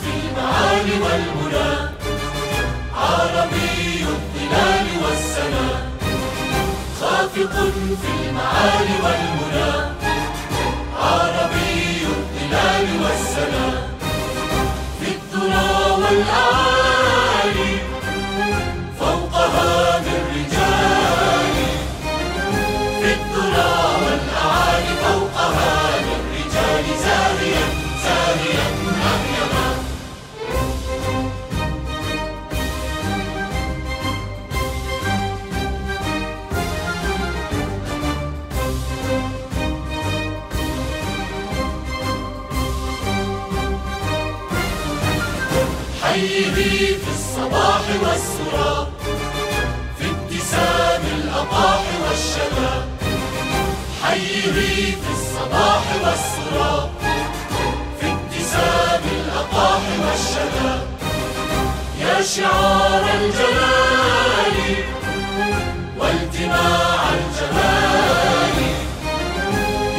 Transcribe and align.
في 0.00 0.10
المعالي 0.20 0.92
والمنى. 1.04 1.70
عربي 2.94 4.06
الظلال 4.12 4.86
والسنا 5.02 5.66
خافق 7.00 7.54
في 8.02 8.10
المعالي 8.28 8.94
والمنى. 9.04 9.70
عربي 11.00 12.06
الظلال 12.06 12.86
والسنا 13.02 13.66
في 15.00 15.08
حيه 46.18 46.94
في 46.96 47.10
الصباح 47.14 47.80
والسرى 48.02 48.86
في 49.98 50.04
ابتسام 50.10 51.02
الأطاح 51.18 51.82
والشذا 52.02 52.86
حيه 54.04 54.52
في 55.02 55.10
الصباح 55.12 55.82
والسرى 56.02 56.90
في 58.00 58.06
ابتسام 58.06 59.02
الأطاح 59.20 59.80
والشذا 60.00 60.86
يا 62.00 62.22
شعار 62.22 63.04
الجلال 63.20 64.56
والتماع 65.98 67.00
الجمال 67.18 68.58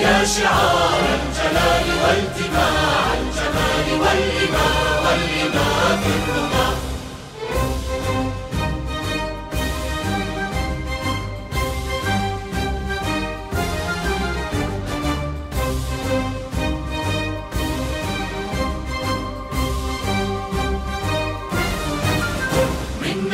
يا 0.01 0.25
شعار 0.25 0.99
الجلال 1.19 1.85
والتماع 2.03 2.98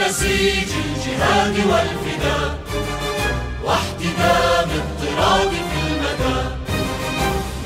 نسيج 0.08 0.70
الجهاد 0.86 1.58
والفداء 1.58 2.60
واحتدام 3.64 4.70
الطراد 4.70 5.50
في 5.50 5.78
المدى. 5.88 6.42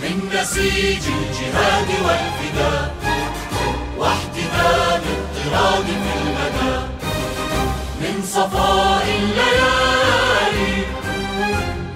من 0.02 0.30
نسيج 0.34 1.04
الجهاد 1.08 1.88
والفداء 2.06 2.96
واحتدام 3.98 4.29
الطراد 5.40 5.86
في 5.86 6.12
المدى 6.22 6.78
من 8.02 8.24
صفاء 8.24 9.06
الليالي 9.20 10.84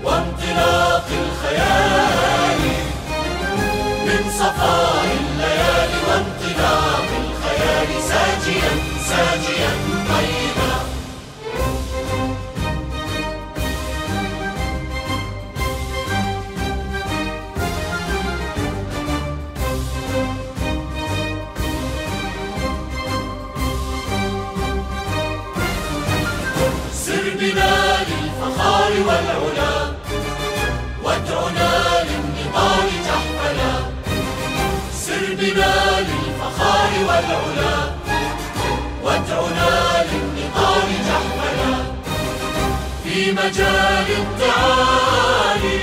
وانطلاق 0.03 1.07
الخيال. 1.23 2.59
من 4.05 4.31
صفاء 4.39 5.05
الليالي 5.19 5.99
وانطلاق 6.07 7.09
الخيال. 7.23 8.03
ساجيا 8.09 8.71
ساجيا. 9.09 9.82
سر 27.43 27.49
بنا 27.49 27.97
للفخار 28.09 28.91
والعلا 29.07 29.75
وادعنا 31.03 31.73
للنضال 32.03 32.89
تحفلا 33.05 33.73
سر 34.93 35.35
بنا 35.35 35.75
للفخار 35.99 36.91
والعلا 37.07 37.75
وادعنا 39.03 40.03
للنضال 40.11 40.89
تحفلا 41.09 41.75
في 43.03 43.31
مجال 43.31 44.07
التعالي 44.23 45.79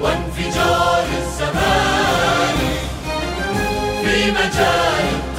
وانفجار 0.00 1.04
الزمان. 1.18 2.58
في 4.04 4.30
مجال 4.30 5.29